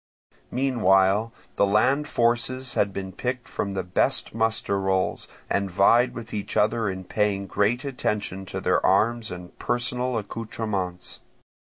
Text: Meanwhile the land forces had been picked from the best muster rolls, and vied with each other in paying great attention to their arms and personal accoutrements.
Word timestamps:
Meanwhile 0.49 1.31
the 1.57 1.65
land 1.67 2.07
forces 2.07 2.73
had 2.73 2.91
been 2.91 3.11
picked 3.11 3.47
from 3.47 3.73
the 3.73 3.83
best 3.83 4.33
muster 4.33 4.79
rolls, 4.79 5.27
and 5.47 5.69
vied 5.69 6.15
with 6.15 6.33
each 6.33 6.57
other 6.57 6.89
in 6.89 7.03
paying 7.03 7.45
great 7.45 7.85
attention 7.85 8.47
to 8.47 8.59
their 8.59 8.83
arms 8.83 9.29
and 9.29 9.55
personal 9.59 10.17
accoutrements. 10.17 11.19